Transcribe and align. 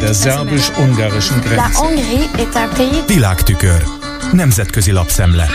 der 0.00 0.14
szerbus-ungarischen 0.14 1.40
Grenze. 1.40 1.64
Világtükör. 3.06 3.82
Nemzetközi 4.32 4.90
lapszemle. 4.90 5.48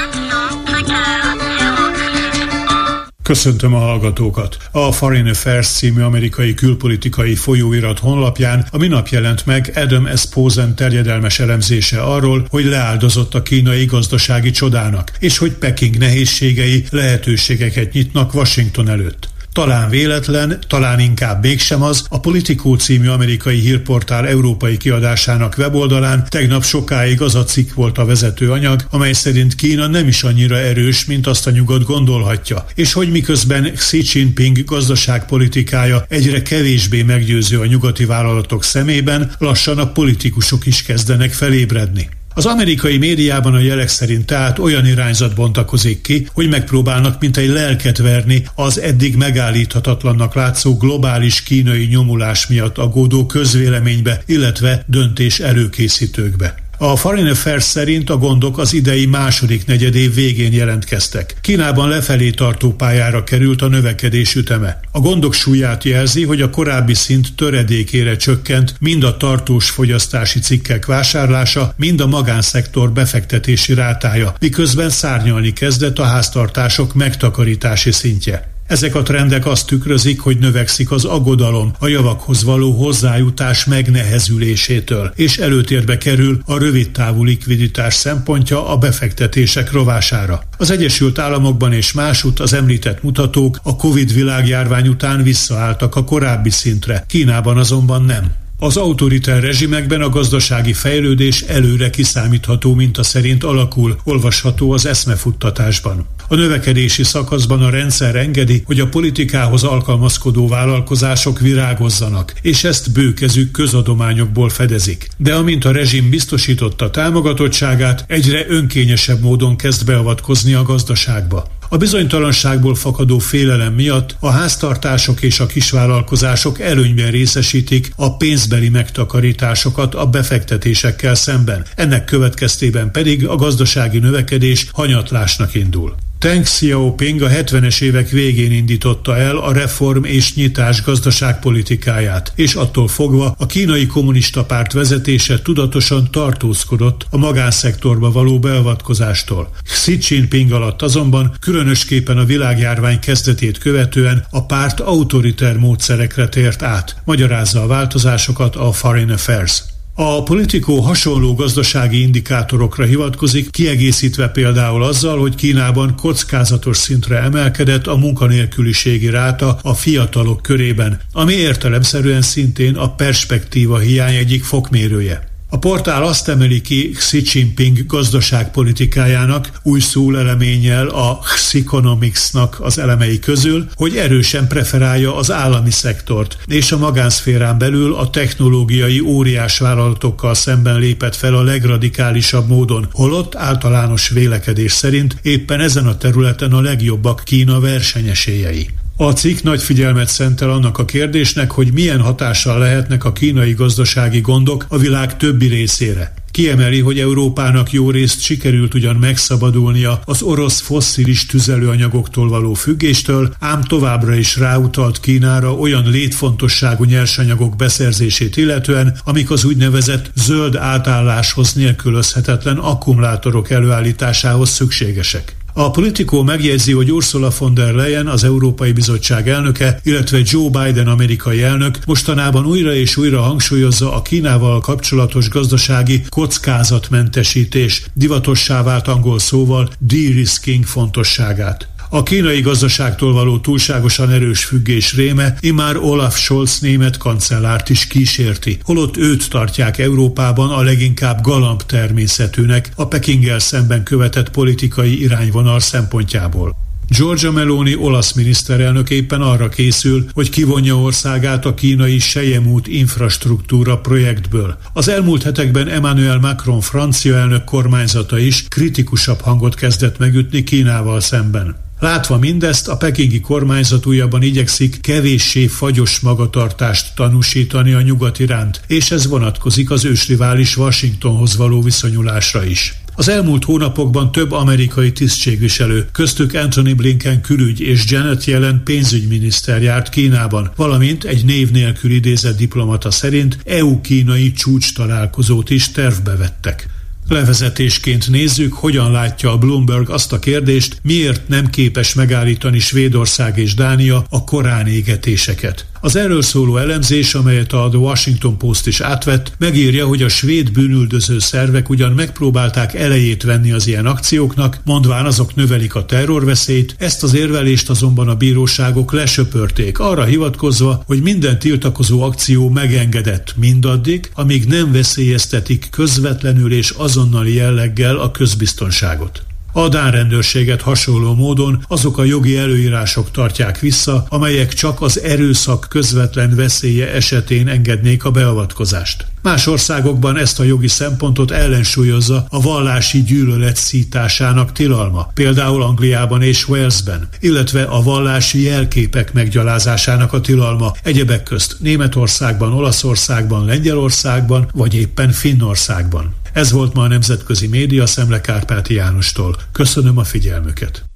Köszöntöm 3.23 3.73
a 3.73 3.78
hallgatókat! 3.78 4.57
A 4.71 4.91
Foreign 4.91 5.28
Affairs 5.28 5.68
című 5.68 6.02
amerikai 6.02 6.54
külpolitikai 6.54 7.36
folyóirat 7.36 8.00
honlapján 8.00 8.68
a 8.71 8.78
minap 8.78 9.08
jelent 9.08 9.46
meg 9.46 9.71
Adam 9.76 10.08
S. 10.16 10.26
Posen 10.26 10.76
terjedelmes 10.76 11.40
elemzése 11.40 12.02
arról, 12.02 12.46
hogy 12.50 12.66
leáldozott 12.66 13.34
a 13.36 13.42
kínai 13.42 13.86
gazdasági 13.86 14.52
csodának, 14.52 15.12
és 15.20 15.38
hogy 15.38 15.52
Peking 15.52 15.98
nehézségei 15.98 16.86
lehetőségeket 16.90 17.94
nyitnak 17.94 18.34
Washington 18.34 18.90
előtt. 18.90 19.30
Talán 19.60 19.89
véletlen, 19.89 20.60
talán 20.68 21.00
inkább 21.00 21.44
mégsem 21.44 21.82
az, 21.82 22.05
a 22.09 22.20
Politikó 22.20 22.76
című 22.76 23.08
amerikai 23.08 23.59
hírportál 23.59 24.27
európai 24.27 24.77
kiadásának 24.77 25.55
weboldalán 25.58 26.26
tegnap 26.30 26.63
sokáig 26.63 27.22
az 27.22 27.35
a 27.35 27.44
cikk 27.44 27.73
volt 27.73 27.98
a 27.98 28.05
vezető 28.05 28.52
anyag, 28.52 28.84
amely 28.90 29.13
szerint 29.13 29.55
Kína 29.55 29.88
nem 29.88 30.08
is 30.08 30.23
annyira 30.23 30.58
erős, 30.58 31.05
mint 31.05 31.27
azt 31.27 31.48
a 31.48 31.52
nyugat 31.52 31.84
gondolhatja, 31.84 32.66
és 32.76 32.94
hogy 32.94 33.12
miközben 33.12 33.73
Xi 33.73 34.04
Jinping 34.13 34.63
gazdaságpolitikája 34.66 36.05
egyre 36.07 36.41
kevésbé 36.41 37.02
meggyőző 37.02 37.60
a 37.60 37.66
nyugati 37.66 38.05
vállalatok 38.05 38.63
szemében, 38.63 39.32
lassan 39.38 39.77
a 39.77 39.91
politikusok 39.91 40.66
is 40.66 40.84
kezdenek 40.84 41.34
felébredni. 41.34 42.10
Az 42.34 42.46
amerikai 42.46 42.98
médiában 42.98 43.54
a 43.54 43.60
jelek 43.60 43.88
szerint 43.88 44.26
tehát 44.26 44.60
olyan 44.60 44.86
irányzat 44.86 45.36
bontakozik 45.36 46.02
ki, 46.02 46.28
hogy 46.34 46.50
megpróbálnak 46.50 47.20
mint 47.20 47.38
egy 47.38 47.50
lelket 47.50 47.98
verni 47.98 48.44
az 48.55 48.80
eddig 48.80 49.16
megállíthatatlannak 49.16 50.34
látszó 50.34 50.78
globális 50.78 51.44
kínai 51.44 51.86
nyomulás 51.86 52.48
miatt 52.48 52.78
aggódó 52.78 53.26
közvéleménybe, 53.26 54.22
illetve 54.26 54.84
döntés 54.88 55.40
előkészítőkbe. 55.40 56.68
A 56.82 56.96
Foreign 56.96 57.27
Affairs 57.27 57.63
szerint 57.63 58.10
a 58.10 58.18
gondok 58.18 58.58
az 58.58 58.74
idei 58.74 59.05
második 59.05 59.66
negyedév 59.66 60.13
végén 60.13 60.54
jelentkeztek. 60.54 61.36
Kínában 61.41 61.90
lefelé 61.90 62.30
tartó 62.30 62.74
pályára 62.74 63.24
került 63.24 63.62
a 63.62 63.68
növekedés 63.68 64.36
üteme. 64.36 64.80
A 64.91 65.00
gondok 65.00 65.34
súlyát 65.34 65.84
jelzi, 65.84 66.24
hogy 66.24 66.41
a 66.41 66.50
korábbi 66.50 66.94
szint 66.94 67.36
töredékére 67.36 68.16
csökkent 68.16 68.75
mind 68.80 69.03
a 69.03 69.18
tartós 69.18 69.69
fogyasztási 69.69 70.40
cikkek 70.40 70.86
vásárlása, 70.86 71.74
mind 71.78 72.02
a 72.02 72.08
magánszektor 72.08 72.91
befektetési 72.91 73.74
rátája, 73.74 74.34
miközben 74.40 74.90
szárnyalni 74.90 75.53
kezdett 75.53 76.00
a 76.00 76.03
háztartások 76.03 76.94
megtakarítási 76.94 77.91
szintje. 77.91 78.59
Ezek 78.69 78.95
a 78.95 79.01
trendek 79.01 79.45
azt 79.45 79.67
tükrözik, 79.67 80.19
hogy 80.19 80.38
növekszik 80.38 80.91
az 80.91 81.06
aggodalom 81.06 81.72
a 81.79 81.88
javakhoz 81.88 82.44
való 82.44 82.72
hozzájutás 82.72 83.66
megnehezülésétől, 83.66 85.12
és 85.16 85.38
előtérbe 85.38 85.97
kerül 85.97 86.41
a 86.45 86.57
rövidtávú 86.57 87.23
likviditás 87.23 87.94
szempontja 87.94 88.67
a 88.67 88.78
befektetések 88.78 89.72
rovására. 89.72 90.41
Az 90.57 90.72
Egyesült 90.72 91.19
Államokban 91.19 91.73
és 91.73 91.94
másút 91.94 92.40
az 92.40 92.53
említett 92.53 93.03
mutatók 93.03 93.59
a 93.63 93.75
Covid 93.75 94.13
világjárvány 94.13 94.88
után 94.88 95.23
visszaálltak 95.23 95.95
a 95.95 96.03
korábbi 96.03 96.50
szintre, 96.50 97.03
Kínában 97.07 97.57
azonban 97.57 98.03
nem. 98.03 98.49
Az 98.62 98.78
autoritár 98.78 99.41
rezsimekben 99.41 100.02
a 100.02 100.09
gazdasági 100.09 100.74
fejlődés 100.74 101.41
előre 101.41 101.90
kiszámítható 101.90 102.74
minta 102.74 103.03
szerint 103.03 103.44
alakul, 103.44 103.97
olvasható 104.03 104.72
az 104.72 104.85
eszmefuttatásban. 104.85 106.07
A 106.28 106.35
növekedési 106.35 107.03
szakaszban 107.03 107.62
a 107.62 107.69
rendszer 107.69 108.16
engedi, 108.16 108.63
hogy 108.66 108.80
a 108.80 108.88
politikához 108.88 109.63
alkalmazkodó 109.63 110.47
vállalkozások 110.47 111.40
virágozzanak, 111.40 112.34
és 112.41 112.63
ezt 112.63 112.91
bőkezük 112.91 113.52
közadományokból 113.52 114.50
fedezik. 114.50 115.09
De 115.18 115.35
amint 115.35 115.66
a 115.66 115.72
rezsim 115.72 116.09
biztosította 116.09 116.90
támogatottságát, 116.90 118.06
egyre 118.07 118.46
önkényesebb 118.47 119.22
módon 119.22 119.56
kezd 119.56 119.86
beavatkozni 119.86 120.53
a 120.53 120.64
gazdaságba. 120.64 121.59
A 121.72 121.78
bizonytalanságból 121.78 122.75
fakadó 122.75 123.18
félelem 123.19 123.74
miatt 123.74 124.16
a 124.19 124.30
háztartások 124.30 125.22
és 125.22 125.40
a 125.40 125.46
kisvállalkozások 125.46 126.59
előnyben 126.59 127.12
részesítik 127.12 127.91
a 127.96 128.18
pénzbeli 128.18 128.69
megtakarításokat 128.69 129.96
a 129.96 130.06
befektetésekkel 130.06 131.16
szemben. 131.16 131.66
Ennek 131.75 132.06
következtében 132.06 132.91
pedig 132.91 133.28
a 133.28 133.35
gazdasági 133.35 134.00
növekedés 134.00 134.68
hanyatlásnak 134.72 135.56
indul. 135.56 135.96
Teng 136.19 136.44
Xiaoping 136.44 137.22
a 137.22 137.30
70-es 137.30 137.81
évek 137.81 138.09
végén 138.09 138.52
indította 138.52 139.18
el 139.18 139.38
a 139.38 139.53
reform 139.53 140.03
és 140.03 140.35
nyitás 140.35 140.84
gazdaságpolitikáját, 140.84 142.31
és 142.35 142.53
attól 142.53 142.88
fogva 142.88 143.35
a 143.38 143.46
kínai 143.46 143.88
kommunista 143.88 144.46
párt 144.46 144.74
vezetése 144.74 145.41
tudatosan 145.41 146.08
tartózkodott 146.12 147.06
a 147.09 147.18
magánszektorba 147.18 148.12
való 148.12 148.40
beavatkozástól. 148.40 149.50
Xi 149.63 149.97
Jinping 150.02 150.52
alatt 150.52 150.81
azonban 150.81 151.35
különösképpen 151.40 152.18
a 152.18 152.25
világjárvány 152.25 153.00
kezdetét 153.00 153.58
követően 153.58 154.25
a 154.29 154.46
párt 154.46 154.79
autoriter 154.79 155.58
módszerekre 155.58 156.28
tért 156.28 156.62
át, 156.62 156.96
magyarázza 157.06 157.62
a 157.62 157.68
változásokat 157.68 158.56
a 158.56 158.72
Foreign 158.72 159.12
Affairs. 159.12 159.63
A 160.02 160.24
politikó 160.24 160.80
hasonló 160.80 161.34
gazdasági 161.36 162.02
indikátorokra 162.02 162.84
hivatkozik, 162.84 163.50
kiegészítve 163.52 164.28
például 164.28 164.84
azzal, 164.84 165.20
hogy 165.20 165.36
Kínában 165.36 165.96
kockázatos 165.96 166.78
szintre 166.78 167.18
emelkedett 167.18 167.88
a 167.88 167.96
munkanélküliségi 167.96 169.09
ráta 169.09 169.59
a 169.62 169.74
fiatalok 169.74 170.42
körében, 170.42 171.00
ami 171.12 171.34
értelemszerűen 171.34 172.22
szintén 172.22 172.76
a 172.76 172.96
perspektíva 172.96 173.78
hiány 173.78 174.16
egyik 174.16 174.44
fokmérője. 174.44 175.28
A 175.52 175.58
portál 175.58 176.04
azt 176.04 176.28
emeli 176.28 176.62
ki 176.62 176.90
Xi 176.90 177.22
Jinping 177.34 177.86
gazdaságpolitikájának 177.86 179.60
új 179.64 179.80
szóleleménnyel 179.80 180.88
a 180.88 181.18
Xiconomics-nak 181.18 182.60
az 182.60 182.78
elemei 182.78 183.20
közül, 183.20 183.66
hogy 183.76 183.96
erősen 183.96 184.48
preferálja 184.48 185.16
az 185.16 185.32
állami 185.32 185.72
szektort, 185.72 186.38
és 186.48 186.72
a 186.72 186.78
magánszférán 186.78 187.58
belül 187.58 187.96
a 187.96 188.09
technológiai 188.09 189.00
óriás 189.00 189.58
vállalatokkal 189.58 190.34
szemben 190.34 190.80
lépett 190.80 191.16
fel 191.16 191.36
a 191.36 191.44
legradikálisabb 191.44 192.48
módon, 192.48 192.88
holott 192.92 193.36
általános 193.36 194.09
vélekedés 194.09 194.72
szerint 194.72 195.18
éppen 195.22 195.59
ezen 195.59 195.88
a 195.88 195.98
területen 195.98 196.52
a 196.52 196.62
legjobbak 196.62 197.22
Kína 197.26 197.59
versenyesélyei. 197.59 198.70
A 199.02 199.14
cikk 199.14 199.42
nagy 199.42 199.62
figyelmet 199.62 200.08
szentel 200.08 200.50
annak 200.50 200.78
a 200.78 200.86
kérdésnek, 200.86 201.52
hogy 201.52 201.74
milyen 201.74 202.00
hatással 202.00 202.60
lehetnek 202.60 203.04
a 203.04 203.12
kínai 203.12 203.54
gazdasági 203.54 204.20
gondok 204.20 204.66
a 204.68 204.78
világ 204.78 205.18
többi 205.18 205.48
részére. 205.48 206.14
Kiemeli, 206.32 206.80
hogy 206.80 207.00
Európának 207.00 207.72
jó 207.72 207.90
részt 207.90 208.22
sikerült 208.22 208.74
ugyan 208.74 208.96
megszabadulnia 208.96 210.02
az 210.06 210.22
orosz 210.22 210.59
fosszilis 210.59 211.26
tüzelőanyagoktól 211.26 212.30
való 212.30 212.54
függéstől, 212.54 213.34
ám 213.40 213.64
továbbra 213.64 214.16
is 214.16 214.38
ráutalt 214.38 215.00
Kínára 215.00 215.54
olyan 215.54 215.90
létfontosságú 215.90 216.84
nyersanyagok 216.84 217.56
beszerzését 217.56 218.38
illetően, 218.38 219.00
amik 219.04 219.32
az 219.32 219.46
úgynevezett 219.46 220.12
zöld 220.16 220.56
átálláshoz 220.56 221.54
nélkülözhetetlen 221.54 222.58
akkumulátorok 222.58 223.50
előállításához 223.50 224.50
szükségesek. 224.50 225.39
A 225.54 225.72
politikó 225.72 226.24
megjegyzi, 226.24 226.72
hogy 226.72 226.92
Ursula 226.92 227.32
von 227.40 227.54
der 227.54 227.74
Leyen, 227.74 228.08
az 228.08 228.24
Európai 228.24 228.72
Bizottság 228.72 229.30
elnöke, 229.30 229.80
illetve 229.84 230.20
Joe 230.24 230.50
Biden 230.50 230.88
amerikai 230.88 231.42
elnök 231.42 231.80
mostanában 231.86 232.46
újra 232.46 232.74
és 232.74 232.98
újra 232.98 233.22
hangsúlyozza 233.22 233.94
a 233.94 234.02
Kínával 234.02 234.59
kapcsolatos 234.59 235.30
gazdasági 235.30 236.02
kockázatmentesítés, 236.09 237.86
divatossá 237.94 238.64
vált 238.64 238.88
angol 238.88 239.20
szóval 239.20 239.70
de-risking 239.80 240.66
fontosságát. 240.66 241.68
A 241.92 242.04
kínai 242.04 242.42
gazdaságtól 242.42 243.14
való 243.14 243.40
túlságosan 243.40 244.12
erős 244.12 244.46
függés 244.46 244.96
réme 244.96 245.36
imár 245.40 245.78
Olaf 245.78 246.18
Scholz 246.18 246.59
német 246.59 246.97
kancellárt 246.97 247.70
is 247.70 247.88
kísérti, 247.88 248.59
holott 248.64 248.97
őt 248.97 249.30
tartják 249.30 249.78
Európában 249.78 250.50
a 250.50 250.62
leginkább 250.62 251.22
galamb 251.22 251.62
természetűnek 251.62 252.72
a 252.76 252.88
Pekinggel 252.88 253.40
szemben 253.40 253.84
követett 253.84 254.30
politikai 254.30 255.02
irányvonal 255.02 255.59
szempontjából. 255.59 256.56
Giorgia 256.88 257.31
Meloni 257.31 257.75
olasz 257.75 258.13
miniszterelnök 258.13 258.89
éppen 258.89 259.21
arra 259.21 259.50
készül, 259.50 260.06
hogy 260.13 260.30
kivonja 260.30 260.75
országát 260.75 261.45
a 261.45 261.53
kínai 261.53 262.00
Sejemút 262.00 262.68
infrastruktúra 262.68 263.77
projektből. 263.77 264.57
Az 264.74 264.88
elmúlt 264.88 265.24
hetekben 265.24 265.68
Emmanuel 265.68 266.19
Macron 266.19 266.62
francia 266.62 267.15
elnök 267.15 267.44
kormányzata 267.44 268.18
is 268.18 268.45
kritikusabb 268.47 269.21
hangot 269.21 269.56
kezdett 269.56 269.97
megütni 269.97 270.44
Kínával 270.44 271.00
szemben. 271.00 271.68
Látva 271.79 272.17
mindezt, 272.17 272.67
a 272.67 272.77
pekingi 272.77 273.19
kormányzat 273.19 273.85
újabban 273.85 274.21
igyekszik 274.21 274.81
kevéssé 274.81 275.47
fagyos 275.47 275.99
magatartást 275.99 276.95
tanúsítani 276.95 277.73
a 277.73 277.81
nyugat 277.81 278.19
iránt, 278.19 278.61
és 278.67 278.91
ez 278.91 279.07
vonatkozik 279.07 279.71
az 279.71 279.85
ősrivális 279.85 280.57
Washingtonhoz 280.57 281.37
való 281.37 281.61
viszonyulásra 281.61 282.45
is. 282.45 282.73
Az 282.95 283.09
elmúlt 283.09 283.43
hónapokban 283.43 284.11
több 284.11 284.31
amerikai 284.31 284.91
tisztségviselő, 284.91 285.87
köztük 285.91 286.33
Anthony 286.33 286.75
Blinken 286.75 287.21
külügy 287.21 287.61
és 287.61 287.83
Janet 287.87 288.25
Yellen 288.25 288.61
pénzügyminiszter 288.63 289.61
járt 289.61 289.89
Kínában, 289.89 290.51
valamint 290.55 291.03
egy 291.03 291.25
név 291.25 291.51
nélkül 291.51 291.91
idézett 291.91 292.37
diplomata 292.37 292.91
szerint 292.91 293.37
EU-kínai 293.45 294.31
csúcs 294.31 294.73
találkozót 294.73 295.49
is 295.49 295.71
tervbe 295.71 296.15
vettek. 296.15 296.67
Levezetésként 297.09 298.09
nézzük, 298.09 298.53
hogyan 298.53 298.91
látja 298.91 299.31
a 299.31 299.38
Bloomberg 299.38 299.89
azt 299.89 300.13
a 300.13 300.19
kérdést, 300.19 300.79
miért 300.83 301.27
nem 301.27 301.47
képes 301.47 301.94
megállítani 301.94 302.59
Svédország 302.59 303.38
és 303.38 303.53
Dánia 303.53 304.03
a 304.09 304.23
korán 304.23 304.67
égetéseket. 304.67 305.69
Az 305.81 305.95
erről 305.95 306.21
szóló 306.21 306.57
elemzés, 306.57 307.15
amelyet 307.15 307.53
a 307.53 307.69
The 307.69 307.77
Washington 307.77 308.37
Post 308.37 308.67
is 308.67 308.81
átvett, 308.81 309.31
megírja, 309.37 309.87
hogy 309.87 310.01
a 310.01 310.09
svéd 310.09 310.51
bűnüldöző 310.51 311.19
szervek 311.19 311.69
ugyan 311.69 311.91
megpróbálták 311.91 312.73
elejét 312.73 313.23
venni 313.23 313.51
az 313.51 313.67
ilyen 313.67 313.85
akcióknak, 313.85 314.59
mondván 314.65 315.05
azok 315.05 315.35
növelik 315.35 315.75
a 315.75 315.85
terrorveszélyt, 315.85 316.75
ezt 316.77 317.03
az 317.03 317.13
érvelést 317.13 317.69
azonban 317.69 318.07
a 318.07 318.15
bíróságok 318.15 318.93
lesöpörték, 318.93 319.79
arra 319.79 320.03
hivatkozva, 320.03 320.83
hogy 320.85 321.01
minden 321.01 321.39
tiltakozó 321.39 322.01
akció 322.01 322.49
megengedett 322.49 323.33
mindaddig, 323.37 324.11
amíg 324.13 324.45
nem 324.45 324.71
veszélyeztetik 324.71 325.67
közvetlenül 325.71 326.53
és 326.53 326.69
azonnali 326.69 327.33
jelleggel 327.33 327.97
a 327.97 328.11
közbiztonságot. 328.11 329.27
A 329.51 329.69
Dán 329.69 329.91
rendőrséget 329.91 330.61
hasonló 330.61 331.13
módon 331.13 331.63
azok 331.67 331.97
a 331.97 332.03
jogi 332.03 332.37
előírások 332.37 333.11
tartják 333.11 333.59
vissza, 333.59 334.05
amelyek 334.09 334.53
csak 334.53 334.81
az 334.81 335.01
erőszak 335.01 335.65
közvetlen 335.69 336.35
veszélye 336.35 336.91
esetén 336.91 337.47
engednék 337.47 338.05
a 338.05 338.11
beavatkozást. 338.11 339.05
Más 339.21 339.48
országokban 339.48 340.18
ezt 340.18 340.39
a 340.39 340.44
jogi 340.44 340.68
szempontot 340.68 341.31
ellensúlyozza 341.31 342.25
a 342.30 342.42
vallási 342.42 343.04
gyűlölet 343.04 343.56
szításának 343.56 344.51
tilalma, 344.51 345.12
például 345.13 345.63
Angliában 345.63 346.21
és 346.21 346.48
Walesben, 346.48 347.07
illetve 347.19 347.63
a 347.63 347.81
vallási 347.81 348.42
jelképek 348.42 349.13
meggyalázásának 349.13 350.13
a 350.13 350.21
tilalma, 350.21 350.74
egyebek 350.83 351.24
közt 351.24 351.56
Németországban, 351.60 352.54
Olaszországban, 352.54 353.45
Lengyelországban 353.45 354.50
vagy 354.54 354.74
éppen 354.74 355.12
Finnországban. 355.12 356.13
Ez 356.33 356.51
volt 356.51 356.74
ma 356.74 356.83
a 356.83 356.88
Nemzetközi 356.88 357.48
Média 357.48 357.86
Szemle 357.86 358.21
Kárpáti 358.21 358.74
Jánostól. 358.74 359.36
Köszönöm 359.51 359.98
a 359.98 360.04
figyelmüket. 360.04 360.88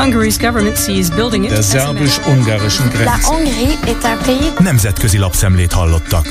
Hungary's 0.00 0.38
government 0.38 0.76
sees 0.78 1.10
building 1.10 1.44
it. 1.44 1.50
Der 1.50 1.62
szerbus-ungarischen 1.62 2.88
Grenze. 2.88 3.12
Nemzetközi 4.58 5.18
lapszemlét 5.18 5.72
hallottak. 5.72 6.26